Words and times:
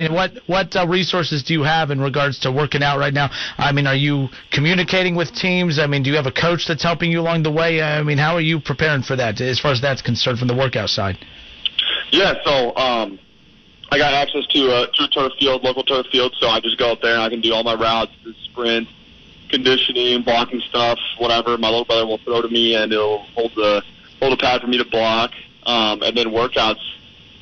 And 0.00 0.12
what 0.12 0.32
what 0.48 0.74
uh, 0.74 0.88
resources 0.88 1.44
do 1.44 1.54
you 1.54 1.62
have 1.62 1.92
in 1.92 2.00
regards 2.00 2.40
to 2.40 2.50
working 2.50 2.82
out 2.82 2.98
right 2.98 3.14
now? 3.14 3.30
I 3.58 3.70
mean, 3.70 3.86
are 3.86 3.94
you 3.94 4.26
communicating 4.50 5.14
with 5.14 5.32
teams? 5.32 5.78
I 5.78 5.86
mean, 5.86 6.02
do 6.02 6.10
you 6.10 6.16
have 6.16 6.26
a 6.26 6.32
coach 6.32 6.66
that's 6.66 6.82
helping 6.82 7.12
you 7.12 7.20
along 7.20 7.44
the 7.44 7.52
way? 7.52 7.80
I 7.80 8.02
mean, 8.02 8.18
how 8.18 8.34
are 8.34 8.40
you 8.40 8.58
preparing 8.58 9.02
for 9.02 9.14
that 9.14 9.40
as 9.40 9.60
far 9.60 9.70
as 9.70 9.80
that's 9.80 10.02
concerned 10.02 10.40
from 10.40 10.48
the 10.48 10.56
workout 10.56 10.88
side? 10.90 11.16
Yeah, 12.10 12.34
so 12.44 12.74
um, 12.74 13.20
I 13.92 13.98
got 13.98 14.14
access 14.14 14.44
to 14.48 14.58
a 14.66 14.90
to 14.94 15.04
a 15.04 15.08
turf 15.10 15.32
field, 15.38 15.62
local 15.62 15.84
turf 15.84 16.06
field, 16.10 16.34
so 16.40 16.48
I 16.48 16.58
just 16.58 16.76
go 16.76 16.90
up 16.90 17.00
there 17.00 17.14
and 17.14 17.22
I 17.22 17.28
can 17.28 17.40
do 17.40 17.54
all 17.54 17.62
my 17.62 17.74
routes, 17.74 18.10
the 18.24 18.34
sprint, 18.50 18.88
conditioning, 19.48 20.24
blocking 20.24 20.60
stuff, 20.70 20.98
whatever. 21.18 21.56
My 21.56 21.68
little 21.68 21.84
brother 21.84 22.04
will 22.04 22.18
throw 22.18 22.42
to 22.42 22.48
me 22.48 22.74
and 22.74 22.90
he'll 22.90 23.18
hold 23.36 23.52
the 23.54 23.80
hold 24.18 24.32
the 24.32 24.42
pad 24.42 24.60
for 24.60 24.66
me 24.66 24.76
to 24.76 24.90
block, 24.90 25.30
um, 25.66 26.02
and 26.02 26.16
then 26.16 26.30
workouts. 26.30 26.82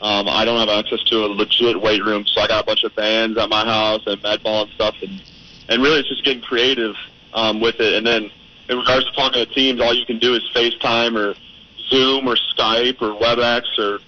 Um, 0.02 0.29
I 0.29 0.45
don't 0.45 0.59
have 0.59 0.69
access 0.69 1.01
to 1.05 1.24
a 1.24 1.29
legit 1.29 1.80
weight 1.80 2.02
room, 2.02 2.27
so 2.27 2.41
I 2.41 2.48
got 2.48 2.65
a 2.65 2.66
bunch 2.66 2.83
of 2.83 2.92
bands 2.97 3.38
at 3.38 3.48
my 3.48 3.65
house 3.65 4.02
and 4.06 4.20
med 4.20 4.42
ball 4.42 4.62
and 4.62 4.70
stuff, 4.73 4.97
and 5.01 5.23
and 5.69 5.80
really 5.80 6.01
it's 6.01 6.09
just 6.09 6.25
getting 6.25 6.42
creative 6.42 6.97
um, 7.34 7.61
with 7.61 7.77
it. 7.78 7.94
And 7.94 8.05
then 8.05 8.28
in 8.69 8.78
regards 8.78 9.06
to 9.06 9.12
talking 9.12 9.47
to 9.47 9.55
teams, 9.55 9.81
all 9.81 9.94
you 9.94 10.05
can 10.05 10.19
do 10.19 10.34
is 10.34 10.42
FaceTime 10.53 11.17
or 11.17 11.36
Zoom 11.89 12.27
or 12.27 12.34
Skype 12.34 13.00
or 13.00 13.14
WebEx 13.14 13.62
or 13.78 14.00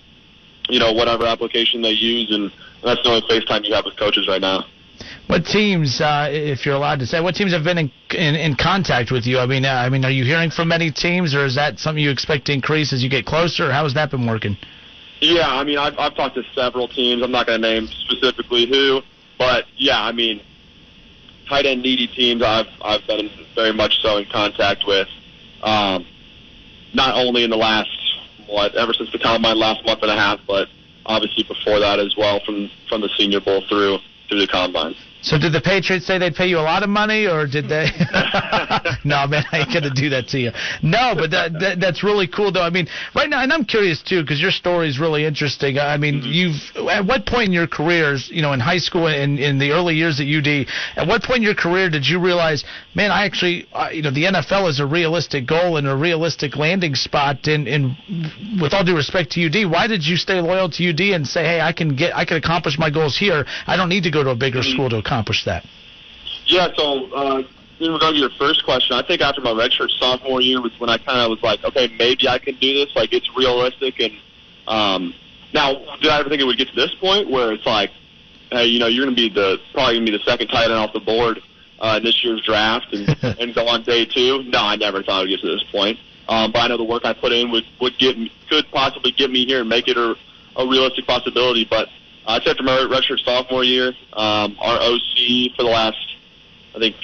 you 0.68 0.80
know 0.80 0.92
whatever 0.92 1.26
application 1.26 1.80
they 1.80 1.92
use, 1.92 2.32
and 2.32 2.50
that's 2.82 3.00
the 3.04 3.10
only 3.10 3.22
FaceTime 3.28 3.64
you 3.64 3.72
have 3.74 3.84
with 3.84 3.96
coaches 3.96 4.26
right 4.26 4.40
now. 4.40 4.64
What 5.28 5.46
teams, 5.46 6.00
uh, 6.00 6.28
if 6.28 6.66
you're 6.66 6.74
allowed 6.74 6.98
to 6.98 7.06
say, 7.06 7.20
what 7.20 7.36
teams 7.36 7.52
have 7.52 7.62
been 7.62 7.78
in 7.78 7.92
in, 8.10 8.34
in 8.34 8.56
contact 8.56 9.12
with 9.12 9.26
you? 9.26 9.38
I 9.38 9.46
mean, 9.46 9.64
uh, 9.64 9.70
I 9.70 9.88
mean, 9.90 10.04
are 10.04 10.10
you 10.10 10.24
hearing 10.24 10.50
from 10.50 10.66
many 10.66 10.90
teams, 10.90 11.36
or 11.36 11.44
is 11.44 11.54
that 11.54 11.78
something 11.78 12.02
you 12.02 12.10
expect 12.10 12.46
to 12.46 12.52
increase 12.52 12.92
as 12.92 13.00
you 13.00 13.08
get 13.08 13.26
closer? 13.26 13.70
How 13.70 13.84
has 13.84 13.94
that 13.94 14.10
been 14.10 14.26
working? 14.26 14.56
Yeah, 15.20 15.48
I 15.48 15.64
mean, 15.64 15.78
I've, 15.78 15.98
I've 15.98 16.14
talked 16.14 16.34
to 16.34 16.42
several 16.54 16.88
teams. 16.88 17.22
I'm 17.22 17.30
not 17.30 17.46
going 17.46 17.60
to 17.62 17.68
name 17.68 17.86
specifically 17.86 18.66
who, 18.66 19.02
but 19.38 19.64
yeah, 19.76 20.02
I 20.02 20.12
mean, 20.12 20.40
tight 21.48 21.66
end 21.66 21.82
needy 21.82 22.06
teams. 22.06 22.42
I've 22.42 22.68
I've 22.82 23.06
been 23.06 23.30
very 23.54 23.72
much 23.72 24.00
so 24.02 24.16
in 24.18 24.26
contact 24.26 24.86
with. 24.86 25.08
Um, 25.62 26.06
not 26.92 27.14
only 27.16 27.44
in 27.44 27.50
the 27.50 27.56
last 27.56 27.90
what 28.46 28.74
ever 28.74 28.92
since 28.92 29.10
the 29.12 29.18
combine 29.18 29.58
last 29.58 29.84
month 29.84 30.02
and 30.02 30.10
a 30.10 30.16
half, 30.16 30.40
but 30.46 30.68
obviously 31.06 31.42
before 31.44 31.80
that 31.80 31.98
as 31.98 32.16
well 32.16 32.40
from 32.44 32.70
from 32.88 33.00
the 33.00 33.08
Senior 33.16 33.40
Bowl 33.40 33.62
through 33.68 33.98
through 34.28 34.40
the 34.40 34.46
combine. 34.46 34.94
So 35.24 35.38
did 35.38 35.54
the 35.54 35.60
Patriots 35.62 36.06
say 36.06 36.18
they'd 36.18 36.34
pay 36.34 36.46
you 36.46 36.58
a 36.58 36.60
lot 36.60 36.82
of 36.82 36.90
money, 36.90 37.26
or 37.26 37.46
did 37.46 37.66
they? 37.66 37.86
no, 39.04 39.26
man, 39.26 39.42
I 39.52 39.60
ain't 39.64 39.72
gonna 39.72 39.88
do 39.88 40.10
that 40.10 40.28
to 40.28 40.38
you. 40.38 40.52
No, 40.82 41.14
but 41.16 41.30
that, 41.30 41.58
that 41.60 41.80
that's 41.80 42.04
really 42.04 42.28
cool, 42.28 42.52
though. 42.52 42.62
I 42.62 42.68
mean, 42.68 42.88
right 43.14 43.30
now, 43.30 43.42
and 43.42 43.50
I'm 43.50 43.64
curious 43.64 44.02
too, 44.02 44.20
because 44.20 44.38
your 44.38 44.50
story 44.50 44.86
is 44.86 45.00
really 45.00 45.24
interesting. 45.24 45.78
I 45.78 45.96
mean, 45.96 46.20
mm-hmm. 46.20 46.76
you've 46.76 46.88
at 46.90 47.06
what 47.06 47.24
point 47.24 47.46
in 47.46 47.52
your 47.54 47.66
careers, 47.66 48.28
you 48.30 48.42
know, 48.42 48.52
in 48.52 48.60
high 48.60 48.76
school 48.76 49.06
and 49.06 49.38
in, 49.38 49.54
in 49.54 49.58
the 49.58 49.70
early 49.70 49.94
years 49.94 50.20
at 50.20 50.26
UD, 50.26 50.66
at 50.96 51.08
what 51.08 51.22
point 51.22 51.38
in 51.38 51.42
your 51.42 51.54
career 51.54 51.88
did 51.88 52.06
you 52.06 52.20
realize, 52.20 52.62
man, 52.94 53.10
I 53.10 53.24
actually, 53.24 53.66
uh, 53.72 53.88
you 53.90 54.02
know, 54.02 54.10
the 54.10 54.24
NFL 54.24 54.68
is 54.68 54.78
a 54.78 54.86
realistic 54.86 55.46
goal 55.46 55.78
and 55.78 55.88
a 55.88 55.96
realistic 55.96 56.54
landing 56.56 56.94
spot. 56.94 57.46
And, 57.46 57.66
and 57.66 57.96
with 58.60 58.74
all 58.74 58.84
due 58.84 58.94
respect 58.94 59.32
to 59.32 59.46
UD, 59.46 59.72
why 59.72 59.86
did 59.86 60.04
you 60.04 60.16
stay 60.16 60.42
loyal 60.42 60.68
to 60.68 60.90
UD 60.90 61.00
and 61.16 61.26
say, 61.26 61.44
hey, 61.44 61.60
I 61.62 61.72
can 61.72 61.96
get, 61.96 62.14
I 62.14 62.26
can 62.26 62.36
accomplish 62.36 62.78
my 62.78 62.90
goals 62.90 63.16
here. 63.16 63.46
I 63.66 63.76
don't 63.76 63.88
need 63.88 64.04
to 64.04 64.10
go 64.10 64.22
to 64.22 64.30
a 64.30 64.36
bigger 64.36 64.60
mm-hmm. 64.60 64.72
school 64.72 64.90
to 64.90 64.98
accomplish 64.98 65.13
that. 65.44 65.64
Yeah, 66.46 66.68
so 66.76 67.12
uh, 67.14 67.42
in 67.80 67.92
regard 67.92 68.14
to 68.14 68.20
your 68.20 68.30
first 68.30 68.64
question, 68.64 68.96
I 68.96 69.02
think 69.02 69.20
after 69.20 69.40
my 69.40 69.50
redshirt 69.50 69.90
sophomore 69.98 70.40
year 70.40 70.60
was 70.60 70.78
when 70.78 70.90
I 70.90 70.98
kind 70.98 71.20
of 71.20 71.30
was 71.30 71.42
like, 71.42 71.64
okay, 71.64 71.92
maybe 71.98 72.28
I 72.28 72.38
can 72.38 72.56
do 72.56 72.74
this. 72.74 72.94
Like 72.94 73.12
it's 73.12 73.28
realistic, 73.36 74.00
and 74.00 74.12
um, 74.66 75.14
now 75.52 75.74
did 76.00 76.10
I 76.10 76.20
ever 76.20 76.28
think 76.28 76.40
it 76.40 76.44
would 76.44 76.58
get 76.58 76.68
to 76.68 76.74
this 76.74 76.94
point 76.94 77.30
where 77.30 77.52
it's 77.52 77.66
like, 77.66 77.90
hey, 78.50 78.66
you 78.66 78.78
know, 78.78 78.86
you're 78.86 79.04
going 79.04 79.14
to 79.14 79.20
be 79.20 79.28
the 79.28 79.58
probably 79.72 79.94
going 79.94 80.06
to 80.06 80.12
be 80.12 80.18
the 80.18 80.24
second 80.24 80.48
tight 80.48 80.64
end 80.64 80.74
off 80.74 80.92
the 80.92 81.00
board 81.00 81.40
uh, 81.80 81.96
in 81.98 82.04
this 82.04 82.22
year's 82.22 82.42
draft 82.42 82.92
and 82.92 83.08
and 83.40 83.54
go 83.54 83.66
on 83.66 83.82
day 83.82 84.04
two? 84.04 84.42
No, 84.44 84.58
I 84.58 84.76
never 84.76 85.02
thought 85.02 85.20
it 85.20 85.30
would 85.30 85.40
get 85.40 85.40
to 85.40 85.54
this 85.54 85.64
point. 85.70 85.98
Um, 86.28 86.52
but 86.52 86.60
I 86.60 86.68
know 86.68 86.76
the 86.78 86.84
work 86.84 87.04
I 87.04 87.12
put 87.12 87.32
in 87.32 87.50
would 87.50 87.64
would 87.80 87.98
get 87.98 88.18
me, 88.18 88.32
could 88.48 88.70
possibly 88.70 89.12
get 89.12 89.30
me 89.30 89.44
here 89.44 89.60
and 89.60 89.68
make 89.68 89.88
it 89.88 89.96
a, 89.96 90.14
a 90.56 90.66
realistic 90.66 91.06
possibility. 91.06 91.66
But 91.68 91.88
uh, 92.26 92.40
after 92.46 92.62
my 92.62 92.72
redshirt 92.90 93.24
sophomore 93.24 93.64
year, 93.64 93.88
um, 94.12 94.56
our 94.60 94.78
OC 94.80 95.54
for 95.56 95.62
the 95.62 95.70
last 95.70 95.98
I 96.74 96.78
think 96.78 96.96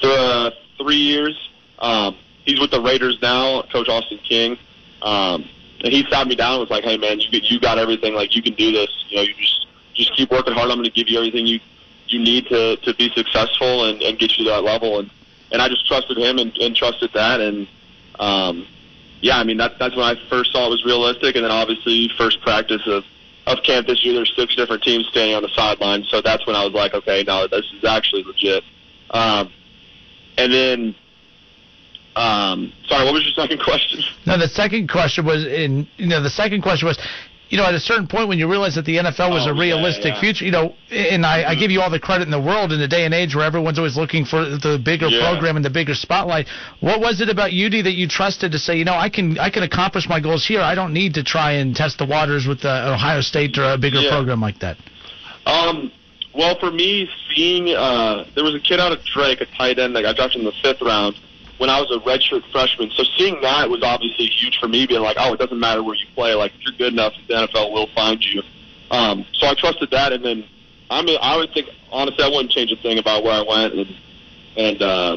th- 0.00 0.18
uh, 0.18 0.50
three 0.78 0.96
years. 0.96 1.50
Um, 1.78 2.16
he's 2.44 2.60
with 2.60 2.70
the 2.70 2.80
Raiders 2.80 3.18
now, 3.20 3.62
Coach 3.72 3.88
Austin 3.88 4.18
King. 4.18 4.58
Um, 5.02 5.48
and 5.80 5.92
he 5.92 6.06
sat 6.10 6.26
me 6.26 6.34
down 6.34 6.52
and 6.52 6.60
was 6.60 6.70
like, 6.70 6.84
"Hey 6.84 6.96
man, 6.96 7.20
you 7.20 7.28
you 7.42 7.60
got 7.60 7.78
everything. 7.78 8.14
Like 8.14 8.34
you 8.34 8.42
can 8.42 8.54
do 8.54 8.72
this. 8.72 8.90
You 9.08 9.16
know, 9.16 9.22
you 9.22 9.34
just 9.34 9.66
just 9.94 10.16
keep 10.16 10.30
working 10.30 10.54
hard. 10.54 10.70
I'm 10.70 10.78
going 10.78 10.84
to 10.84 10.90
give 10.90 11.08
you 11.08 11.18
everything 11.18 11.46
you 11.46 11.60
you 12.08 12.18
need 12.20 12.46
to 12.46 12.76
to 12.76 12.94
be 12.94 13.10
successful 13.10 13.84
and, 13.84 14.00
and 14.02 14.18
get 14.18 14.36
you 14.38 14.44
to 14.44 14.50
that 14.50 14.62
level." 14.64 14.98
And 14.98 15.10
and 15.52 15.60
I 15.60 15.68
just 15.68 15.86
trusted 15.86 16.16
him 16.16 16.38
and, 16.38 16.56
and 16.58 16.74
trusted 16.74 17.10
that. 17.14 17.40
And 17.40 17.68
um, 18.18 18.66
yeah, 19.20 19.38
I 19.38 19.44
mean 19.44 19.58
that 19.58 19.78
that's 19.78 19.94
when 19.94 20.04
I 20.04 20.14
first 20.28 20.52
saw 20.52 20.66
it 20.66 20.70
was 20.70 20.84
realistic. 20.84 21.36
And 21.36 21.44
then 21.44 21.52
obviously 21.52 22.10
first 22.16 22.40
practice 22.40 22.82
of 22.86 23.04
of 23.46 23.62
camp 23.62 23.86
this 23.86 24.04
year, 24.04 24.14
there's 24.14 24.32
six 24.36 24.54
different 24.54 24.82
teams 24.82 25.06
standing 25.08 25.34
on 25.34 25.42
the 25.42 25.48
sideline. 25.54 26.04
So 26.04 26.20
that's 26.20 26.46
when 26.46 26.56
I 26.56 26.64
was 26.64 26.72
like, 26.72 26.94
okay, 26.94 27.22
no, 27.26 27.46
this 27.46 27.64
is 27.76 27.84
actually 27.84 28.24
legit. 28.24 28.64
Um, 29.10 29.52
and 30.36 30.52
then, 30.52 30.94
um, 32.16 32.72
sorry, 32.86 33.04
what 33.04 33.14
was 33.14 33.24
your 33.24 33.34
second 33.34 33.60
question? 33.64 34.00
No, 34.26 34.36
the 34.36 34.48
second 34.48 34.88
question 34.88 35.24
was 35.24 35.46
in. 35.46 35.86
You 35.96 36.08
know, 36.08 36.22
the 36.22 36.30
second 36.30 36.62
question 36.62 36.88
was, 36.88 36.98
you 37.48 37.56
know, 37.56 37.64
at 37.64 37.74
a 37.74 37.80
certain 37.80 38.08
point 38.08 38.28
when 38.28 38.38
you 38.38 38.50
realize 38.50 38.74
that 38.74 38.84
the 38.84 38.96
NFL 38.96 39.30
was 39.30 39.46
oh, 39.46 39.50
a 39.50 39.54
realistic 39.54 40.04
yeah, 40.04 40.14
yeah. 40.14 40.20
future, 40.20 40.44
you 40.44 40.50
know, 40.50 40.74
and 40.90 41.24
I, 41.24 41.50
I 41.50 41.54
give 41.54 41.70
you 41.70 41.80
all 41.80 41.90
the 41.90 42.00
credit 42.00 42.24
in 42.24 42.30
the 42.30 42.40
world 42.40 42.72
in 42.72 42.80
the 42.80 42.88
day 42.88 43.04
and 43.04 43.14
age 43.14 43.36
where 43.36 43.44
everyone's 43.44 43.78
always 43.78 43.96
looking 43.96 44.24
for 44.24 44.44
the 44.44 44.80
bigger 44.84 45.06
yeah. 45.06 45.20
program 45.30 45.54
and 45.54 45.64
the 45.64 45.70
bigger 45.70 45.94
spotlight. 45.94 46.48
What 46.80 47.00
was 47.00 47.20
it 47.20 47.28
about 47.28 47.52
UD 47.52 47.84
that 47.84 47.94
you 47.94 48.08
trusted 48.08 48.50
to 48.52 48.58
say, 48.58 48.76
you 48.76 48.84
know, 48.84 48.94
I 48.94 49.08
can 49.08 49.38
I 49.38 49.50
can 49.50 49.62
accomplish 49.62 50.08
my 50.08 50.18
goals 50.20 50.44
here. 50.44 50.60
I 50.60 50.74
don't 50.74 50.92
need 50.92 51.14
to 51.14 51.22
try 51.22 51.52
and 51.52 51.74
test 51.74 51.98
the 51.98 52.06
waters 52.06 52.46
with 52.46 52.64
uh, 52.64 52.94
Ohio 52.94 53.20
State 53.20 53.56
or 53.58 53.72
a 53.72 53.78
bigger 53.78 54.02
program 54.08 54.40
like 54.40 54.58
that. 54.60 54.76
Um, 55.46 55.92
well, 56.34 56.58
for 56.58 56.72
me, 56.72 57.08
seeing 57.32 57.68
uh, 57.68 58.24
there 58.34 58.42
was 58.42 58.56
a 58.56 58.60
kid 58.60 58.80
out 58.80 58.90
of 58.90 59.04
Drake, 59.04 59.40
a 59.40 59.46
tight 59.56 59.78
end 59.78 59.94
that 59.94 60.02
got 60.02 60.16
drafted 60.16 60.40
in 60.40 60.44
the 60.44 60.52
fifth 60.62 60.82
round 60.82 61.14
when 61.58 61.70
I 61.70 61.80
was 61.80 61.90
a 61.90 61.98
redshirt 62.06 62.50
freshman. 62.52 62.90
So 62.90 63.04
seeing 63.16 63.40
that 63.40 63.68
was 63.68 63.82
obviously 63.82 64.26
huge 64.26 64.58
for 64.58 64.68
me, 64.68 64.86
being 64.86 65.00
like, 65.02 65.16
oh, 65.18 65.32
it 65.32 65.38
doesn't 65.38 65.58
matter 65.58 65.82
where 65.82 65.94
you 65.94 66.06
play. 66.14 66.34
Like 66.34 66.52
if 66.54 66.62
you're 66.62 66.76
good 66.76 66.92
enough, 66.92 67.14
the 67.28 67.34
NFL 67.34 67.72
will 67.72 67.88
find 67.94 68.22
you. 68.22 68.42
Um, 68.90 69.24
so 69.32 69.46
I 69.46 69.54
trusted 69.54 69.90
that, 69.90 70.12
and 70.12 70.24
then 70.24 70.44
I 70.90 71.02
mean, 71.02 71.18
I 71.20 71.36
would 71.36 71.52
think 71.52 71.68
honestly, 71.90 72.22
I 72.22 72.28
wouldn't 72.28 72.50
change 72.50 72.70
a 72.72 72.76
thing 72.76 72.98
about 72.98 73.24
where 73.24 73.32
I 73.32 73.42
went 73.42 73.74
and 73.74 73.96
and 74.56 74.82
uh, 74.82 75.16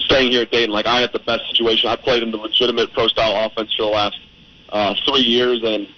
staying 0.00 0.32
here 0.32 0.42
at 0.42 0.50
Dayton. 0.50 0.70
Like 0.70 0.86
I 0.86 1.00
had 1.00 1.12
the 1.12 1.18
best 1.18 1.48
situation. 1.50 1.90
I 1.90 1.96
played 1.96 2.22
in 2.22 2.30
the 2.30 2.38
legitimate 2.38 2.92
pro 2.92 3.08
style 3.08 3.46
offense 3.46 3.74
for 3.74 3.82
the 3.82 3.88
last 3.88 4.18
uh, 4.70 4.94
three 5.06 5.20
years, 5.20 5.62
and 5.62 5.88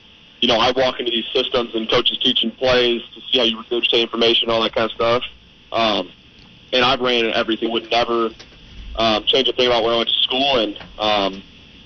you 0.40 0.48
know, 0.48 0.56
I 0.56 0.72
walk 0.72 0.98
into 0.98 1.10
these 1.10 1.26
systems 1.32 1.74
and 1.74 1.88
coaches 1.88 2.18
teaching 2.18 2.50
plays 2.50 3.02
to 3.14 3.20
see 3.30 3.38
how 3.38 3.44
you 3.44 3.62
regurgitate 3.62 4.00
information, 4.00 4.50
all 4.50 4.62
that 4.62 4.74
kind 4.74 4.90
of 4.90 4.92
stuff. 4.92 5.22
Um, 5.70 6.10
and 6.72 6.84
I've 6.84 7.00
ran 7.00 7.26
everything. 7.26 7.70
Would 7.72 7.90
never 7.90 8.30
um, 8.96 9.24
change 9.24 9.48
a 9.48 9.52
thing 9.52 9.66
about 9.66 9.82
where 9.82 9.94
I 9.94 9.96
went 9.98 10.08
to 10.08 10.22
school. 10.22 10.58
And 10.58 10.78
um, 10.98 11.42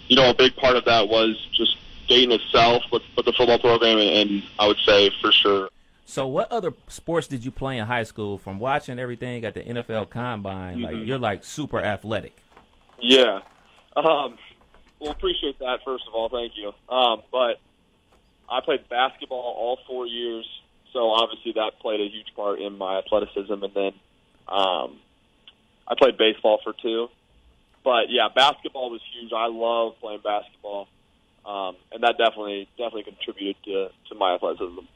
you 0.09 0.17
know, 0.17 0.31
a 0.31 0.35
big 0.35 0.56
part 0.56 0.77
of 0.77 0.85
that 0.85 1.09
was 1.09 1.37
just 1.53 1.77
Dayton 2.09 2.33
itself, 2.33 2.83
but, 2.91 3.03
but 3.17 3.25
the 3.25 3.33
football 3.33 3.59
program, 3.59 3.99
and, 3.99 4.31
and 4.31 4.43
I 4.59 4.67
would 4.67 4.79
say 4.85 5.11
for 5.21 5.33
sure. 5.33 5.69
So, 6.06 6.27
what 6.27 6.53
other 6.53 6.75
sports 6.89 7.27
did 7.27 7.45
you 7.45 7.51
play 7.51 7.79
in 7.79 7.87
high 7.87 8.03
school? 8.03 8.37
From 8.37 8.59
watching 8.59 8.99
everything 8.99 9.45
at 9.45 9.55
the 9.55 9.62
NFL 9.62 10.11
Combine, 10.11 10.77
mm-hmm. 10.77 10.85
like 10.85 11.06
you're 11.06 11.19
like 11.19 11.45
super 11.45 11.81
athletic. 11.81 12.37
Yeah. 13.01 13.41
Um, 13.97 14.39
well, 15.01 15.12
appreciate 15.12 15.59
that 15.61 15.81
first 15.85 16.05
of 16.06 16.15
all. 16.15 16.29
Thank 16.29 16.53
you. 16.56 16.73
Um, 16.95 17.23
but 17.33 17.59
I 18.49 18.61
played 18.61 18.89
basketball 18.89 19.39
all 19.39 19.79
four 19.87 20.06
years, 20.06 20.47
so 20.93 21.11
obviously 21.11 21.53
that 21.53 21.81
played 21.81 22.01
a 22.01 22.09
huge 22.09 22.35
part 22.37 22.61
in 22.61 22.77
my 22.77 22.99
athleticism. 22.99 23.53
And 23.53 23.75
then 23.75 23.93
um, 24.49 24.99
I 25.86 25.94
played 25.96 26.16
baseball 26.16 26.60
for 26.62 26.72
two. 26.72 27.08
But 27.84 28.08
yeah, 28.08 28.28
basketball 28.34 28.90
was 28.90 29.02
huge. 29.12 29.32
I 29.32 29.46
love 29.46 30.00
playing 30.00 30.20
basketball, 30.25 30.88
um, 31.44 31.76
and 31.92 32.02
that 32.02 32.16
definitely 32.16 32.66
definitely 32.78 33.04
contributed 33.04 33.56
to 33.64 33.88
to 34.08 34.14
my 34.14 34.34
athleticism. 34.34 34.86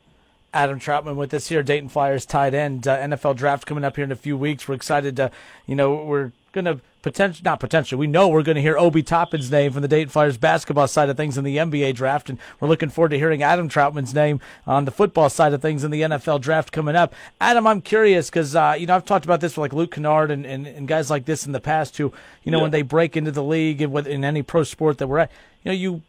Adam 0.54 0.80
Trautman 0.80 1.16
with 1.16 1.34
us 1.34 1.48
here, 1.48 1.62
Dayton 1.62 1.90
Flyers 1.90 2.24
tight 2.24 2.54
end. 2.54 2.88
Uh, 2.88 2.98
NFL 2.98 3.36
draft 3.36 3.66
coming 3.66 3.84
up 3.84 3.96
here 3.96 4.04
in 4.04 4.12
a 4.12 4.16
few 4.16 4.36
weeks. 4.36 4.66
We're 4.66 4.76
excited 4.76 5.16
to, 5.16 5.30
you 5.66 5.74
know, 5.74 5.94
we're 5.94 6.32
going 6.52 6.64
to 6.64 6.80
potential, 7.10 7.42
not 7.44 7.60
potentially, 7.60 7.98
we 7.98 8.06
know 8.06 8.28
we're 8.28 8.42
going 8.42 8.56
to 8.56 8.62
hear 8.62 8.78
Obi 8.78 9.02
Toppin's 9.02 9.50
name 9.50 9.72
from 9.72 9.82
the 9.82 9.88
Dayton 9.88 10.08
Flyers 10.08 10.36
basketball 10.36 10.88
side 10.88 11.08
of 11.08 11.16
things 11.16 11.38
in 11.38 11.44
the 11.44 11.56
NBA 11.56 11.94
draft, 11.94 12.28
and 12.28 12.38
we're 12.60 12.68
looking 12.68 12.88
forward 12.88 13.10
to 13.10 13.18
hearing 13.18 13.42
Adam 13.42 13.68
Trautman's 13.68 14.14
name 14.14 14.40
on 14.66 14.84
the 14.84 14.90
football 14.90 15.30
side 15.30 15.52
of 15.52 15.62
things 15.62 15.84
in 15.84 15.90
the 15.90 16.02
NFL 16.02 16.40
draft 16.40 16.72
coming 16.72 16.96
up. 16.96 17.14
Adam, 17.40 17.66
I'm 17.66 17.80
curious 17.80 18.28
because, 18.30 18.54
uh, 18.54 18.76
you 18.78 18.86
know, 18.86 18.94
I've 18.94 19.04
talked 19.04 19.24
about 19.24 19.40
this 19.40 19.52
with 19.52 19.58
like 19.58 19.72
Luke 19.72 19.92
Kennard 19.92 20.30
and, 20.30 20.44
and, 20.44 20.66
and 20.66 20.86
guys 20.86 21.10
like 21.10 21.24
this 21.24 21.46
in 21.46 21.52
the 21.52 21.60
past 21.60 21.96
who, 21.96 22.12
you 22.42 22.52
know, 22.52 22.58
yeah. 22.58 22.62
when 22.62 22.70
they 22.70 22.82
break 22.82 23.16
into 23.16 23.30
the 23.30 23.42
league 23.42 23.80
and 23.80 24.06
in 24.06 24.24
any 24.24 24.42
pro 24.42 24.62
sport 24.64 24.98
that 24.98 25.06
we're 25.06 25.18
at, 25.18 25.30
you 25.62 25.70
know, 25.70 25.76
you 25.76 26.02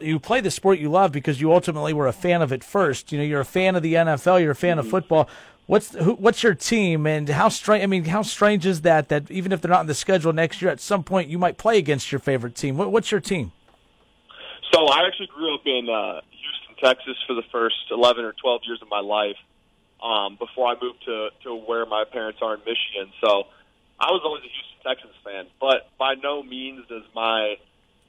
you 0.00 0.18
play 0.18 0.40
the 0.40 0.50
sport 0.50 0.78
you 0.78 0.90
love 0.90 1.12
because 1.12 1.40
you 1.40 1.52
ultimately 1.52 1.92
were 1.92 2.06
a 2.06 2.12
fan 2.12 2.42
of 2.42 2.52
it 2.52 2.64
first. 2.64 3.12
You 3.12 3.18
know, 3.18 3.24
you're 3.24 3.40
a 3.40 3.44
fan 3.44 3.76
of 3.76 3.82
the 3.82 3.94
NFL, 3.94 4.40
you're 4.40 4.52
a 4.52 4.54
fan 4.54 4.76
mm-hmm. 4.76 4.86
of 4.86 4.90
football. 4.90 5.28
What's 5.66 5.94
who, 5.94 6.14
what's 6.14 6.42
your 6.42 6.54
team 6.54 7.06
and 7.06 7.28
how 7.28 7.48
strange? 7.48 7.82
I 7.82 7.86
mean, 7.86 8.04
how 8.04 8.22
strange 8.22 8.66
is 8.66 8.82
that? 8.82 9.08
That 9.08 9.30
even 9.30 9.50
if 9.50 9.62
they're 9.62 9.70
not 9.70 9.80
in 9.80 9.86
the 9.86 9.94
schedule 9.94 10.32
next 10.32 10.60
year, 10.60 10.70
at 10.70 10.80
some 10.80 11.02
point 11.02 11.28
you 11.28 11.38
might 11.38 11.56
play 11.56 11.78
against 11.78 12.12
your 12.12 12.18
favorite 12.18 12.54
team. 12.54 12.76
What, 12.76 12.92
what's 12.92 13.10
your 13.10 13.20
team? 13.20 13.52
So 14.72 14.86
I 14.86 15.06
actually 15.06 15.28
grew 15.28 15.54
up 15.54 15.62
in 15.64 15.88
uh, 15.88 16.20
Houston, 16.30 16.76
Texas, 16.82 17.16
for 17.26 17.34
the 17.34 17.44
first 17.50 17.76
eleven 17.90 18.24
or 18.24 18.34
twelve 18.40 18.60
years 18.66 18.80
of 18.82 18.88
my 18.90 19.00
life. 19.00 19.36
Um, 20.02 20.36
before 20.36 20.68
I 20.68 20.74
moved 20.80 21.02
to 21.06 21.28
to 21.44 21.54
where 21.54 21.86
my 21.86 22.04
parents 22.04 22.40
are 22.42 22.54
in 22.54 22.60
Michigan, 22.60 23.12
so 23.22 23.44
I 23.98 24.10
was 24.10 24.20
always 24.22 24.42
a 24.42 24.52
Houston 24.52 24.84
Texans 24.84 25.14
fan. 25.24 25.46
But 25.58 25.88
by 25.98 26.14
no 26.14 26.42
means 26.42 26.86
does 26.88 27.04
my 27.14 27.56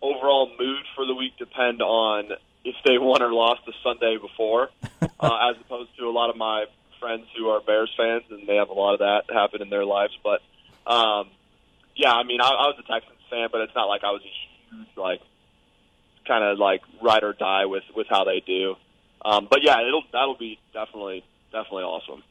overall 0.01 0.51
mood 0.59 0.83
for 0.95 1.05
the 1.05 1.15
week 1.15 1.37
depend 1.37 1.81
on 1.81 2.31
if 2.63 2.75
they 2.83 2.97
won 2.97 3.21
or 3.21 3.31
lost 3.31 3.61
the 3.65 3.73
Sunday 3.83 4.17
before, 4.17 4.69
uh, 5.19 5.49
as 5.49 5.55
opposed 5.61 5.95
to 5.97 6.05
a 6.05 6.11
lot 6.11 6.29
of 6.29 6.35
my 6.35 6.65
friends 6.99 7.25
who 7.37 7.47
are 7.49 7.61
Bears 7.61 7.93
fans, 7.95 8.23
and 8.29 8.47
they 8.47 8.55
have 8.55 8.69
a 8.69 8.73
lot 8.73 8.93
of 8.93 8.99
that 8.99 9.33
happen 9.33 9.61
in 9.61 9.69
their 9.69 9.85
lives. 9.85 10.17
But 10.23 10.41
um, 10.91 11.29
yeah, 11.95 12.11
I 12.11 12.23
mean, 12.23 12.41
I, 12.41 12.47
I 12.47 12.67
was 12.67 12.75
a 12.79 12.91
Texans 12.91 13.19
fan, 13.29 13.49
but 13.51 13.61
it's 13.61 13.75
not 13.75 13.85
like 13.85 14.03
I 14.03 14.11
was 14.11 14.21
a 14.21 14.75
huge 14.75 14.87
like 14.97 15.21
kind 16.27 16.43
of 16.43 16.57
like 16.57 16.81
ride 17.01 17.23
or 17.23 17.33
die 17.33 17.65
with 17.65 17.83
with 17.95 18.07
how 18.09 18.23
they 18.23 18.41
do. 18.45 18.75
Um, 19.23 19.47
but 19.49 19.59
yeah, 19.63 19.85
it'll 19.87 20.03
that'll 20.11 20.37
be 20.37 20.59
definitely 20.73 21.23
definitely 21.51 21.83
awesome. 21.83 22.23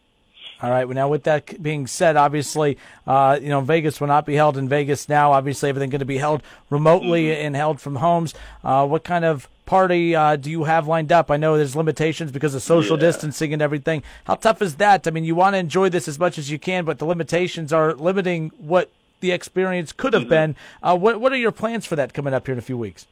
All 0.63 0.71
right. 0.71 0.85
Well, 0.85 0.95
now 0.95 1.09
with 1.09 1.25
that 1.25 1.63
being 1.63 1.87
said, 1.87 2.17
obviously, 2.17 2.79
uh, 3.07 3.39
you 3.41 3.49
know, 3.49 3.61
Vegas 3.61 4.01
will 4.01 4.09
not 4.09 4.25
be 4.25 4.35
held 4.35 4.57
in 4.57 4.69
Vegas 4.69 5.09
now. 5.09 5.33
Obviously, 5.33 5.69
everything 5.69 5.91
going 5.91 5.99
to 5.99 6.05
be 6.05 6.19
held 6.19 6.43
remotely 6.71 7.25
mm-hmm. 7.25 7.47
and 7.47 7.57
held 7.57 7.81
from 7.81 7.97
homes. 7.97 8.35
Uh, 8.63 8.87
what 8.87 9.05
kind 9.05 9.25
of 9.25 9.49
party 9.67 10.15
uh, 10.15 10.37
do 10.37 10.51
you 10.51 10.65
have 10.65 10.87
lined 10.87 11.11
up? 11.11 11.31
I 11.31 11.37
know 11.37 11.57
there's 11.57 11.77
limitations 11.77 12.31
because 12.31 12.55
of 12.55 12.63
social 12.63 12.97
yeah. 12.97 13.07
distancing 13.07 13.53
and 13.53 13.61
everything. 13.61 14.03
How 14.25 14.37
tough 14.37 14.63
is 14.63 14.77
that? 14.77 15.07
I 15.07 15.11
mean, 15.11 15.25
you 15.25 15.35
want 15.35 15.55
to 15.55 15.59
enjoy 15.59 15.89
this 15.89 16.09
as 16.09 16.19
much 16.19 16.39
as 16.39 16.51
you 16.51 16.59
can, 16.59 16.85
but 16.85 16.99
the 16.99 17.05
limitations 17.05 17.73
are 17.73 17.95
limiting 17.95 18.51
what 18.59 18.91
the 19.21 19.33
experience 19.33 19.93
could 19.93 20.13
have 20.13 20.23
mm-hmm. 20.23 20.31
been. 20.31 20.57
Uh, 20.83 20.97
what 20.97 21.21
What 21.21 21.33
are 21.33 21.37
your 21.37 21.53
plans 21.53 21.85
for 21.85 21.97
that 21.97 22.15
coming 22.15 22.33
up 22.33 22.47
here 22.47 22.53
in 22.53 22.59
a 22.59 22.63
few 22.63 22.79
weeks? 22.79 23.07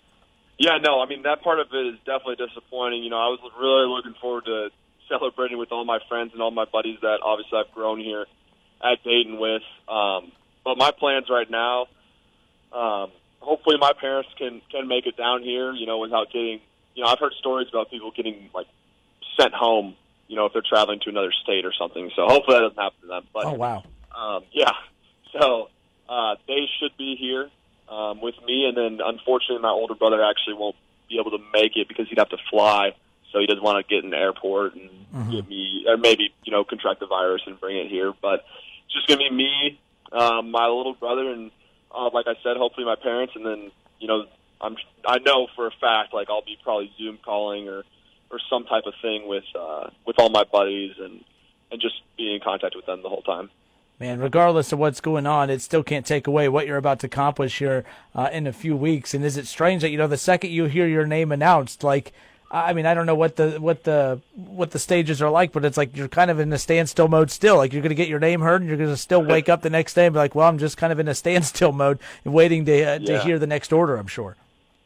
Yeah, 0.59 0.79
no, 0.79 1.01
I 1.01 1.07
mean 1.07 1.23
that 1.23 1.43
part 1.43 1.59
of 1.59 1.67
it 1.73 1.87
is 1.87 1.99
definitely 2.07 2.37
disappointing. 2.37 3.03
You 3.03 3.11
know, 3.11 3.17
I 3.17 3.29
was 3.29 3.41
really 3.59 3.89
looking 3.89 4.15
forward 4.21 4.45
to 4.45 4.71
celebrating 5.13 5.59
with 5.59 5.73
all 5.73 5.85
my 5.85 5.99
friends 6.09 6.33
and 6.33 6.41
all 6.41 6.51
my 6.51 6.65
buddies 6.65 6.99
that 7.03 7.19
obviously 7.23 7.59
I've 7.59 7.73
grown 7.75 7.99
here 7.99 8.27
at 8.83 9.03
Dayton 9.05 9.39
with. 9.39 9.63
Um, 9.89 10.33
but 10.65 10.79
my 10.79 10.91
plans 10.91 11.27
right 11.29 11.51
now, 11.51 11.87
um, 12.73 13.11
hopefully 13.41 13.77
my 13.79 13.93
parents 13.93 14.31
can 14.39 14.63
can 14.71 14.89
make 14.89 15.07
it 15.07 15.17
down 15.17 15.43
here. 15.43 15.73
You 15.73 15.87
know, 15.87 15.99
without 15.99 16.29
getting. 16.33 16.61
You 16.95 17.05
know, 17.05 17.09
I've 17.09 17.19
heard 17.19 17.33
stories 17.39 17.69
about 17.71 17.91
people 17.91 18.13
getting 18.15 18.51
like 18.55 18.67
sent 19.41 19.55
home. 19.55 19.97
You 20.29 20.37
know, 20.37 20.47
if 20.47 20.53
they're 20.53 20.63
traveling 20.67 21.01
to 21.05 21.11
another 21.11 21.33
state 21.43 21.65
or 21.65 21.73
something. 21.79 22.11
So 22.15 22.27
hopefully 22.27 22.59
that 22.59 22.61
doesn't 22.61 22.79
happen 22.79 23.01
to 23.03 23.07
them. 23.07 23.27
But 23.33 23.45
oh 23.47 23.55
wow. 23.55 23.85
Um, 24.17 24.45
yeah. 24.53 24.73
So 25.41 25.71
uh, 26.11 26.35
they 26.47 26.69
should 26.79 26.95
be 26.99 27.17
here 27.19 27.49
um, 27.89 28.21
with 28.21 28.35
me, 28.47 28.67
and 28.67 28.77
then 28.77 29.01
unfortunately 29.03 29.63
my 29.63 29.71
older 29.71 29.95
brother 29.95 30.23
actually 30.23 30.53
won't 30.53 30.77
be 31.09 31.19
able 31.19 31.31
to 31.31 31.43
make 31.55 31.73
it 31.75 31.89
because 31.89 32.07
he'd 32.11 32.19
have 32.19 32.29
to 32.29 32.37
fly 32.51 32.93
so 33.33 33.39
he 33.39 33.47
doesn't 33.47 33.63
want 33.63 33.85
to 33.87 33.95
get 33.95 34.05
in 34.05 34.11
the 34.11 34.17
airport 34.17 34.75
and 34.75 34.91
mm-hmm. 35.15 35.31
get 35.31 35.49
me, 35.49 35.85
or 35.89 35.97
maybe 35.97 36.33
you 36.45 36.53
know, 36.53 36.65
contract 36.65 37.01
the 37.01 37.07
virus 37.07 37.43
and 37.47 37.59
bring 37.59 37.77
it 37.79 37.89
here. 37.89 38.13
But 38.21 38.45
it's 38.85 38.95
just 38.95 39.09
gonna 39.09 39.29
be 39.29 39.35
me, 39.35 39.81
um, 40.13 40.51
my 40.51 40.67
little 40.67 40.95
brother, 40.95 41.31
and 41.31 41.51
uh, 41.95 42.11
like 42.13 42.27
I 42.27 42.35
said, 42.43 42.57
hopefully 42.57 42.87
my 42.87 42.97
parents, 42.97 43.35
and 43.35 43.45
then 43.45 43.71
you 43.99 44.09
know, 44.09 44.27
I'm 44.61 44.77
I 45.07 45.19
know 45.19 45.49
for 45.57 45.67
a 45.67 45.73
fact 45.81 46.15
like 46.15 46.29
I'll 46.31 46.45
be 46.45 46.59
probably 46.63 46.93
Zoom 46.99 47.19
calling 47.25 47.69
or 47.69 47.83
or 48.31 48.39
some 48.49 48.65
type 48.65 48.85
of 48.87 48.95
thing 49.01 49.27
with 49.27 49.45
uh, 49.59 49.91
with 50.07 50.19
all 50.19 50.29
my 50.29 50.45
buddies 50.45 50.95
and 50.99 51.25
and 51.71 51.81
just 51.81 51.95
being 52.17 52.35
in 52.35 52.41
contact 52.41 52.77
with 52.77 52.87
them 52.87 53.03
the 53.03 53.09
whole 53.09 53.23
time 53.23 53.51
man, 54.03 54.19
regardless 54.19 54.73
of 54.73 54.81
what's 54.81 55.01
going 55.01 55.27
on, 55.27 55.49
it 55.49 55.63
still 55.63 55.85
can't 55.85 56.05
take 56.05 56.27
away 56.27 56.49
what 56.49 56.67
you're 56.67 56.77
about 56.77 56.99
to 56.99 57.07
accomplish 57.07 57.59
here 57.61 57.85
uh, 58.17 58.29
in 58.33 58.49
a 58.49 58.53
few 58.53 58.77
weeks. 58.77 59.15
And 59.15 59.25
is 59.25 59.37
it 59.37 59.47
strange 59.47 59.83
that 59.83 59.91
you 59.91 59.97
know 59.97 60.09
the 60.09 60.17
second 60.17 60.51
you 60.51 60.65
hear 60.65 60.89
your 60.89 61.07
name 61.07 61.31
announced, 61.31 61.85
like 61.85 62.13
I 62.55 62.75
mean, 62.75 62.85
I 62.85 62.93
don't 62.93 63.07
know 63.07 63.15
what 63.15 63.37
the 63.37 63.53
what 63.53 63.85
the 63.85 64.21
what 64.35 64.73
the 64.73 64.79
stages 64.79 65.23
are 65.23 65.31
like, 65.31 65.53
but 65.53 65.65
it's 65.65 65.79
like 65.79 65.97
you're 65.97 66.07
kind 66.07 66.31
of 66.31 66.39
in 66.39 66.53
a 66.53 66.59
standstill 66.59 67.09
mode 67.09 67.31
still. 67.31 67.57
Like 67.57 67.73
you're 67.73 67.81
going 67.81 67.89
to 67.89 67.97
get 67.97 68.09
your 68.09 68.21
name 68.21 68.43
heard, 68.43 68.61
and 68.61 68.69
you're 68.69 68.77
going 68.77 68.91
to 68.91 68.97
still 68.97 69.25
wake 69.25 69.49
up 69.49 69.63
the 69.63 69.71
next 69.71 69.95
day 69.95 70.05
and 70.05 70.13
be 70.13 70.19
like, 70.19 70.35
"Well, 70.35 70.47
I'm 70.47 70.59
just 70.59 70.77
kind 70.77 70.93
of 70.93 70.99
in 70.99 71.09
a 71.09 71.15
standstill 71.15 71.73
mode 71.73 71.99
waiting 72.25 72.67
to 72.67 72.73
uh, 72.73 72.99
yeah. 73.01 73.19
to 73.19 73.21
hear 73.21 73.39
the 73.39 73.47
next 73.47 73.73
order." 73.73 73.97
I'm 73.97 74.07
sure. 74.07 74.37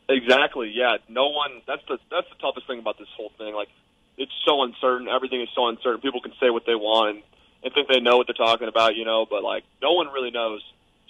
Exactly. 0.08 0.70
Yeah. 0.72 0.98
No 1.08 1.30
one. 1.30 1.60
That's 1.66 1.82
the 1.88 1.98
that's 2.08 2.28
the 2.28 2.36
toughest 2.40 2.68
thing 2.68 2.78
about 2.78 2.98
this 2.98 3.08
whole 3.16 3.32
thing. 3.36 3.52
Like, 3.52 3.68
it's 4.16 4.32
so 4.44 4.62
uncertain. 4.62 5.08
Everything 5.08 5.42
is 5.42 5.48
so 5.52 5.66
uncertain. 5.66 6.00
People 6.00 6.20
can 6.20 6.34
say 6.38 6.50
what 6.50 6.66
they 6.66 6.76
want 6.76 7.16
and, 7.16 7.22
and 7.64 7.74
think 7.74 7.88
they 7.88 7.98
know 7.98 8.16
what 8.16 8.28
they're 8.28 8.34
talking 8.34 8.68
about, 8.68 8.94
you 8.94 9.04
know, 9.04 9.26
but 9.28 9.42
like 9.42 9.64
no 9.82 9.94
one 9.94 10.06
really 10.12 10.30
knows. 10.30 10.62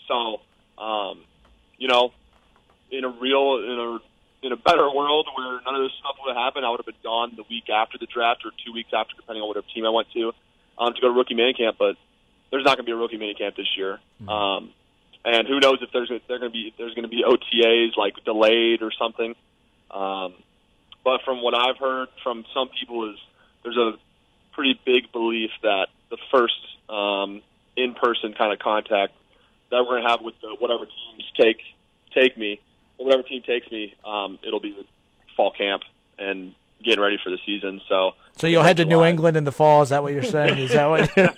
So, 0.08 0.40
um, 0.82 1.22
you 1.76 1.88
know, 1.88 2.12
in 2.90 3.04
a 3.04 3.08
real 3.08 3.58
in 3.58 3.78
a 3.78 3.98
in 4.42 4.52
a 4.52 4.56
better 4.56 4.90
world 4.90 5.28
where 5.36 5.60
none 5.64 5.74
of 5.74 5.82
this 5.82 5.92
stuff 5.98 6.16
would 6.24 6.34
have 6.34 6.42
happened, 6.42 6.64
I 6.64 6.70
would 6.70 6.78
have 6.78 6.86
been 6.86 7.02
gone 7.02 7.32
the 7.36 7.44
week 7.48 7.70
after 7.70 7.98
the 7.98 8.06
draft 8.06 8.44
or 8.44 8.52
two 8.64 8.72
weeks 8.72 8.90
after, 8.92 9.14
depending 9.16 9.42
on 9.42 9.48
whatever 9.48 9.66
team 9.74 9.86
I 9.86 9.90
went 9.90 10.10
to, 10.12 10.32
um, 10.78 10.94
to 10.94 11.00
go 11.00 11.08
to 11.08 11.14
rookie 11.14 11.34
minicamp. 11.34 11.78
But 11.78 11.96
there's 12.50 12.64
not 12.64 12.76
going 12.76 12.86
to 12.86 12.90
be 12.90 12.92
a 12.92 12.96
rookie 12.96 13.18
minicamp 13.18 13.56
this 13.56 13.76
year, 13.76 13.98
mm-hmm. 14.22 14.28
um, 14.28 14.70
and 15.24 15.48
who 15.48 15.58
knows 15.58 15.78
if 15.82 15.90
there's 15.92 16.08
they're 16.28 16.38
going 16.38 16.50
to 16.50 16.54
be 16.54 16.74
there's 16.78 16.94
going 16.94 17.08
to 17.08 17.08
be 17.08 17.24
OTAs 17.24 17.96
like 17.96 18.14
delayed 18.24 18.82
or 18.82 18.92
something. 18.92 19.34
Um, 19.90 20.34
but 21.04 21.22
from 21.24 21.42
what 21.42 21.54
I've 21.54 21.78
heard 21.78 22.08
from 22.22 22.44
some 22.52 22.68
people 22.68 23.10
is 23.10 23.18
there's 23.62 23.76
a 23.76 23.92
pretty 24.52 24.78
big 24.84 25.12
belief 25.12 25.50
that 25.62 25.88
the 26.10 26.18
first 26.30 26.58
um, 26.88 27.42
in-person 27.76 28.34
kind 28.34 28.52
of 28.52 28.58
contact 28.58 29.12
that 29.70 29.82
we're 29.82 30.00
going 30.00 30.04
to 30.04 30.08
have 30.08 30.22
with 30.22 30.34
the, 30.40 30.54
whatever 30.58 30.84
teams 30.86 31.24
take 31.38 31.58
team 33.36 33.42
takes 33.42 33.70
me, 33.70 33.94
um, 34.04 34.38
it'll 34.46 34.60
be 34.60 34.76
fall 35.36 35.50
camp 35.50 35.82
and 36.18 36.54
getting 36.82 37.00
ready 37.00 37.18
for 37.22 37.30
the 37.30 37.38
season. 37.44 37.80
So, 37.88 38.12
so 38.36 38.46
you'll 38.46 38.62
head 38.62 38.76
to 38.78 38.84
New 38.84 39.02
England 39.02 39.36
in 39.36 39.44
the 39.44 39.52
fall. 39.52 39.82
Is 39.82 39.88
that 39.90 40.02
what 40.02 40.12
you're 40.12 40.22
saying? 40.22 40.58
Is 40.58 40.72
that 40.72 40.86
what? 40.86 41.16
no, 41.16 41.32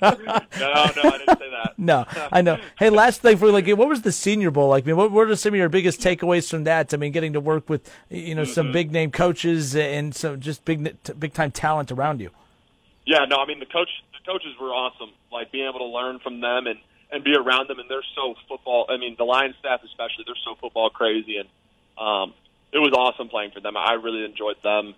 no, 0.61 1.11
I 1.11 1.19
didn't 1.19 1.39
say 1.39 1.51
that. 1.51 1.75
no, 1.79 2.05
I 2.33 2.43
know. 2.43 2.59
Hey, 2.79 2.91
last 2.91 3.23
thing 3.23 3.37
for 3.37 3.51
like, 3.51 3.69
what 3.69 3.89
was 3.89 4.03
the 4.03 4.13
Senior 4.13 4.51
Bowl 4.51 4.69
like? 4.69 4.85
I 4.85 4.87
mean, 4.89 4.97
what 4.97 5.11
were 5.11 5.35
some 5.37 5.55
of 5.55 5.59
your 5.59 5.69
biggest 5.69 6.01
takeaways 6.01 6.51
from 6.51 6.65
that? 6.65 6.93
I 6.93 6.97
mean, 6.97 7.13
getting 7.13 7.33
to 7.35 7.41
work 7.41 7.69
with 7.69 7.91
you 8.11 8.35
know 8.35 8.45
some 8.45 8.67
mm-hmm. 8.67 8.73
big 8.73 8.93
name 8.93 9.11
coaches 9.11 9.77
and 9.77 10.15
some 10.15 10.41
just 10.41 10.65
big 10.65 10.97
big 11.19 11.33
time 11.35 11.51
talent 11.51 11.93
around 11.93 12.21
you. 12.21 12.31
Yeah, 13.07 13.25
no, 13.29 13.37
I 13.37 13.47
mean 13.47 13.59
the 13.59 13.67
coach 13.67 13.91
the 14.13 14.31
coaches 14.31 14.55
were 14.61 14.69
awesome. 14.69 15.11
Like 15.33 15.53
being 15.53 15.69
able 15.69 15.81
to 15.81 15.87
learn 15.87 16.19
from 16.19 16.41
them 16.41 16.67
and 16.67 16.79
and 17.11 17.25
be 17.25 17.35
around 17.35 17.69
them. 17.69 17.79
And 17.79 17.89
they're 17.89 18.03
so 18.15 18.35
football. 18.49 18.87
I 18.89 18.97
mean, 18.97 19.15
the 19.17 19.25
Lions 19.25 19.55
staff 19.59 19.81
especially, 19.85 20.25
they're 20.27 20.37
so 20.45 20.57
football 20.61 20.91
crazy, 20.91 21.37
and 21.39 21.49
um, 21.99 22.35
it 22.73 22.79
was 22.79 22.93
awesome 22.93 23.29
playing 23.29 23.51
for 23.53 23.61
them. 23.61 23.77
I 23.77 23.95
really 23.95 24.25
enjoyed 24.25 24.57
them 24.63 24.95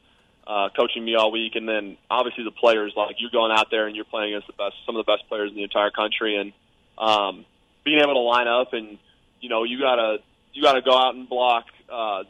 uh, 0.47 0.69
coaching 0.76 1.04
me 1.04 1.14
all 1.14 1.30
week, 1.30 1.54
and 1.54 1.69
then 1.69 1.97
obviously 2.11 2.45
the 2.45 2.50
players. 2.50 2.92
Like 2.97 3.16
you're 3.19 3.30
going 3.30 3.52
out 3.52 3.71
there 3.71 3.87
and 3.87 3.95
you're 3.95 4.04
playing 4.04 4.35
against 4.35 4.49
the 4.49 4.54
best, 4.54 4.75
some 4.87 4.97
of 4.97 5.04
the 5.04 5.11
best 5.11 5.28
players 5.28 5.50
in 5.50 5.57
the 5.57 5.62
entire 5.62 5.90
country, 5.90 6.37
and 6.37 6.52
um, 6.99 7.45
being 7.85 8.00
able 8.00 8.14
to 8.14 8.21
line 8.21 8.49
up 8.49 8.73
and 8.73 8.99
you 9.40 9.49
know 9.49 9.64
you 9.64 9.78
gotta 9.78 10.19
you 10.52 10.62
gotta 10.62 10.83
go 10.83 10.97
out 10.97 11.14
and 11.14 11.28
block. 11.28 11.66
Uh, 11.90 12.25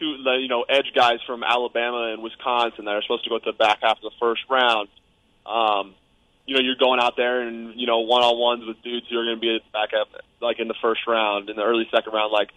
two, 0.00 0.16
you 0.40 0.48
know, 0.48 0.64
edge 0.68 0.92
guys 0.94 1.18
from 1.26 1.44
Alabama 1.44 2.12
and 2.12 2.22
Wisconsin 2.22 2.86
that 2.86 2.94
are 2.94 3.02
supposed 3.02 3.24
to 3.24 3.30
go 3.30 3.38
to 3.38 3.52
the 3.52 3.56
back 3.56 3.78
half 3.82 3.98
of 3.98 4.02
the 4.02 4.16
first 4.18 4.42
round. 4.48 4.88
Um, 5.46 5.94
you 6.46 6.56
know, 6.56 6.62
you're 6.62 6.80
going 6.80 6.98
out 7.00 7.16
there 7.16 7.42
and, 7.42 7.78
you 7.78 7.86
know, 7.86 8.00
one 8.00 8.22
on 8.22 8.38
ones 8.38 8.64
with 8.66 8.82
dudes 8.82 9.06
who 9.08 9.18
are 9.18 9.24
going 9.24 9.36
to 9.36 9.40
be 9.40 9.60
back 9.72 9.90
up, 9.94 10.08
like 10.40 10.58
in 10.58 10.66
the 10.66 10.74
first 10.82 11.06
round, 11.06 11.48
in 11.50 11.56
the 11.56 11.62
early 11.62 11.86
second 11.94 12.12
round, 12.12 12.32
like 12.32 12.48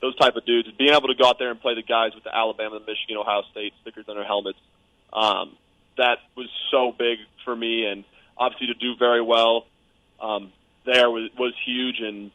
those 0.00 0.16
type 0.16 0.36
of 0.36 0.44
dudes. 0.44 0.68
Being 0.78 0.90
able 0.94 1.08
to 1.08 1.14
go 1.14 1.26
out 1.28 1.38
there 1.38 1.50
and 1.50 1.60
play 1.60 1.74
the 1.74 1.82
guys 1.82 2.14
with 2.14 2.24
the 2.24 2.34
Alabama, 2.34 2.78
the 2.78 2.86
Michigan, 2.86 3.16
Ohio 3.16 3.42
State 3.50 3.72
stickers 3.82 4.04
on 4.08 4.14
their 4.16 4.24
helmets, 4.24 4.58
um, 5.12 5.56
that 5.96 6.18
was 6.36 6.48
so 6.70 6.92
big 6.96 7.18
for 7.44 7.54
me. 7.56 7.84
And 7.86 8.04
obviously 8.36 8.68
to 8.68 8.74
do 8.74 8.94
very 8.96 9.22
well 9.22 9.66
um, 10.20 10.52
there 10.84 11.10
was, 11.10 11.30
was 11.38 11.54
huge 11.64 12.00
and 12.00 12.30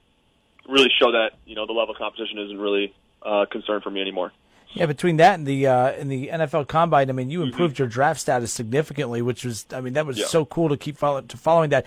really 0.68 0.90
show 1.00 1.12
that, 1.12 1.32
you 1.46 1.56
know, 1.56 1.66
the 1.66 1.74
level 1.74 1.94
of 1.94 1.98
competition 1.98 2.38
isn't 2.40 2.60
really 2.60 2.94
uh, 3.22 3.46
concern 3.52 3.82
for 3.82 3.90
me 3.90 4.02
anymore. 4.02 4.32
Yeah, 4.74 4.88
between 4.88 5.18
that 5.18 5.36
and 5.36 5.46
the 5.46 5.68
uh, 5.68 5.92
and 5.92 6.12
the 6.12 6.30
NFL 6.30 6.68
Combine, 6.68 7.08
I 7.10 7.14
mean, 7.14 7.30
you 7.30 7.44
improved 7.44 7.78
your 7.78 7.88
draft 7.88 8.20
status 8.20 8.52
significantly, 8.52 9.22
which 9.22 9.46
was, 9.46 9.68
I 9.72 9.82
mean, 9.82 9.94
that 9.94 10.08
was 10.08 10.18
Yeah. 10.18 10.26
so 10.26 10.46
cool 10.46 10.70
to 10.70 10.78
keep 10.78 10.98
follow, 10.98 11.22
to 11.22 11.38
following 11.38 11.70
that. 11.70 11.86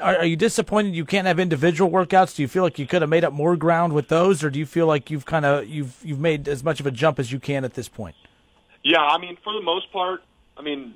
Are, 0.00 0.18
are 0.18 0.24
you 0.24 0.36
disappointed 0.36 0.94
you 0.94 1.04
can't 1.04 1.26
have 1.26 1.38
individual 1.38 1.90
workouts? 1.90 2.34
Do 2.36 2.42
you 2.42 2.48
feel 2.48 2.62
like 2.62 2.78
you 2.78 2.86
could 2.86 3.02
have 3.02 3.08
made 3.08 3.24
up 3.24 3.32
more 3.32 3.56
ground 3.56 3.92
with 3.92 4.08
those, 4.08 4.42
or 4.42 4.50
do 4.50 4.58
you 4.58 4.66
feel 4.66 4.86
like 4.86 5.10
you've 5.10 5.26
kind 5.26 5.44
of 5.44 5.68
you've 5.68 5.96
you've 6.02 6.20
made 6.20 6.48
as 6.48 6.64
much 6.64 6.80
of 6.80 6.86
a 6.86 6.90
jump 6.90 7.18
as 7.18 7.30
you 7.32 7.38
can 7.38 7.64
at 7.64 7.74
this 7.74 7.88
point? 7.88 8.16
Yeah, 8.82 9.00
I 9.00 9.18
mean, 9.18 9.36
for 9.44 9.52
the 9.52 9.60
most 9.60 9.92
part, 9.92 10.22
I 10.56 10.62
mean, 10.62 10.94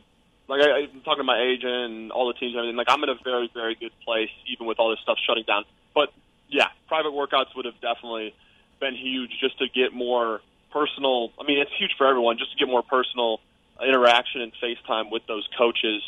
like 0.48 0.62
I, 0.62 0.70
I'm 0.70 1.00
talking 1.02 1.18
to 1.18 1.24
my 1.24 1.40
agent 1.40 1.72
and 1.72 2.12
all 2.12 2.28
the 2.28 2.34
teams 2.34 2.54
and 2.54 2.60
everything. 2.60 2.76
Like 2.76 2.88
I'm 2.90 3.02
in 3.02 3.08
a 3.08 3.16
very, 3.22 3.50
very 3.52 3.74
good 3.74 3.92
place, 4.04 4.30
even 4.46 4.66
with 4.66 4.78
all 4.78 4.90
this 4.90 5.00
stuff 5.00 5.18
shutting 5.26 5.44
down. 5.46 5.64
But 5.94 6.12
yeah, 6.48 6.68
private 6.88 7.12
workouts 7.12 7.54
would 7.56 7.64
have 7.64 7.80
definitely 7.80 8.34
been 8.80 8.94
huge 8.94 9.30
just 9.40 9.58
to 9.58 9.68
get 9.68 9.92
more 9.92 10.40
personal. 10.72 11.32
I 11.38 11.44
mean, 11.44 11.58
it's 11.58 11.70
huge 11.78 11.92
for 11.96 12.06
everyone 12.06 12.38
just 12.38 12.52
to 12.52 12.58
get 12.58 12.68
more 12.68 12.82
personal 12.82 13.40
interaction 13.80 14.40
and 14.40 14.52
FaceTime 14.62 15.10
with 15.10 15.26
those 15.26 15.48
coaches. 15.56 16.02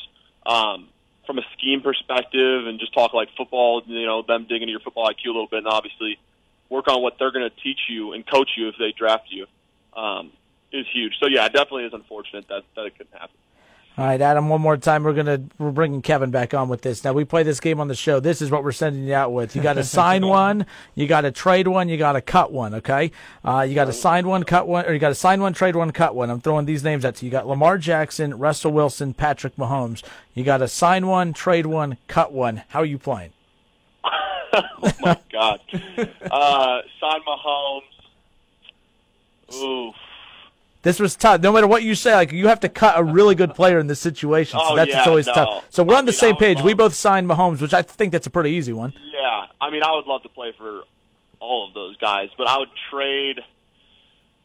Um, 0.45 0.89
from 1.27 1.39
a 1.39 1.43
scheme 1.57 1.81
perspective 1.81 2.67
and 2.67 2.79
just 2.79 2.93
talk 2.95 3.13
like 3.13 3.29
football, 3.37 3.83
you 3.87 4.07
know, 4.07 4.23
them 4.23 4.43
digging 4.45 4.63
into 4.63 4.73
your 4.73 4.81
football 4.81 5.09
IQ 5.09 5.25
a 5.25 5.29
little 5.29 5.47
bit 5.47 5.59
and 5.59 5.69
obviously 5.69 6.19
work 6.69 6.89
on 6.89 7.03
what 7.03 7.19
they're 7.19 7.31
going 7.33 7.49
to 7.49 7.57
teach 7.63 7.81
you 7.89 8.13
and 8.13 8.27
coach 8.27 8.51
you 8.57 8.69
if 8.69 8.75
they 8.79 8.93
draft 8.93 9.27
you. 9.31 9.47
Um, 9.95 10.33
is 10.73 10.87
huge. 10.93 11.15
So 11.21 11.29
yeah, 11.29 11.47
it 11.47 11.53
definitely 11.53 11.85
is 11.85 11.95
unfortunate 11.95 12.49
that 12.49 12.65
that 12.75 12.87
it 12.87 12.99
couldn't 12.99 13.13
happen. 13.13 13.37
All 13.99 14.05
right, 14.05 14.21
Adam. 14.21 14.51
One 14.51 14.61
more 14.61 14.77
time, 14.77 15.05
we're 15.05 15.15
gonna 15.15 15.41
we're 15.57 15.71
bringing 15.71 16.03
Kevin 16.03 16.31
back 16.31 16.53
on 16.53 16.69
with 16.69 16.83
this. 16.83 17.03
Now 17.03 17.15
we 17.15 17.25
play 17.25 17.45
this 17.45 17.61
game 17.61 17.81
on 17.81 17.89
the 17.89 17.95
show. 17.95 18.21
This 18.21 18.43
is 18.43 18.51
what 18.51 18.63
we're 18.63 18.73
sending 18.73 19.05
you 19.05 19.15
out 19.15 19.33
with. 19.33 19.57
You 19.57 19.63
got 19.63 19.75
to 19.75 19.85
sign 19.99 20.27
one, 20.27 20.67
you 20.95 21.07
got 21.07 21.23
to 21.23 21.31
trade 21.31 21.67
one, 21.67 21.89
you 21.89 21.97
got 21.97 22.13
to 22.13 22.21
cut 22.21 22.53
one. 22.53 22.75
Okay, 22.75 23.11
uh, 23.43 23.65
you 23.67 23.75
got 23.75 23.87
to 23.87 23.95
sign 23.95 24.27
one, 24.29 24.43
cut 24.43 24.69
one, 24.69 24.85
or 24.85 24.93
you 24.93 24.99
got 24.99 25.09
to 25.09 25.15
sign 25.15 25.41
one, 25.41 25.55
trade 25.55 25.77
one, 25.77 25.93
cut 25.93 26.15
one. 26.15 26.29
I'm 26.29 26.43
throwing 26.43 26.67
these 26.67 26.85
names 26.85 27.07
at 27.07 27.23
you. 27.23 27.27
You 27.27 27.33
got 27.33 27.49
Lamar 27.49 27.79
Jackson, 27.79 28.37
Russell 28.37 28.71
Wilson, 28.71 29.15
Patrick 29.15 29.57
Mahomes. 29.57 30.03
You 30.35 30.45
got 30.45 30.59
to 30.59 30.69
sign 30.69 31.07
one, 31.07 31.33
trade 31.33 31.65
one, 31.65 31.97
cut 32.07 32.33
one. 32.33 32.65
How 32.69 32.81
are 32.81 32.85
you 32.85 32.99
playing? 32.99 33.31
oh 34.05 34.93
my 35.01 35.19
god. 35.33 35.61
Uh, 36.31 36.83
sign 37.01 37.21
Mahomes. 37.27 37.81
Ooh. 39.55 39.93
This 40.87 41.01
was 41.01 41.17
tough. 41.17 41.41
No 41.41 41.51
matter 41.53 41.67
what 41.67 41.83
you 41.83 41.97
say, 41.97 42.15
like 42.15 42.31
you 42.31 42.47
have 42.47 42.61
to 42.61 42.69
cut 42.69 42.97
a 42.97 43.03
really 43.03 43.35
good 43.35 43.55
player 43.57 43.81
in 43.81 43.89
this 43.89 43.99
situation. 43.99 44.61
So 44.61 44.65
Oh, 44.69 44.77
that's 44.77 44.89
yeah, 44.89 44.99
it's 45.01 45.09
always 45.09 45.27
no. 45.27 45.33
tough. 45.33 45.65
So 45.69 45.83
we're 45.83 45.97
I 45.97 45.99
on 45.99 46.05
the 46.05 46.13
same 46.13 46.37
I 46.37 46.39
page. 46.39 46.63
We 46.63 46.75
both 46.75 46.95
signed 46.95 47.29
Mahomes, 47.29 47.61
which 47.61 47.75
I 47.75 47.83
think 47.83 48.13
that's 48.13 48.29
a 48.29 48.31
pretty 48.31 48.51
easy 48.51 48.73
one. 48.73 48.93
Yeah, 49.13 49.47
I 49.61 49.71
mean, 49.71 49.83
I 49.83 49.91
would 49.97 50.07
love 50.07 50.23
to 50.23 50.29
play 50.29 50.53
for 50.57 50.83
all 51.41 51.67
of 51.67 51.75
those 51.75 51.97
guys, 51.97 52.29
but 52.39 52.47
I 52.47 52.59
would 52.59 52.69
trade. 52.93 53.41